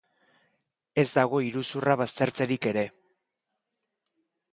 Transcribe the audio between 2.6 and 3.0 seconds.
ere.